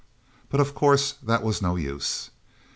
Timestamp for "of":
0.59-0.73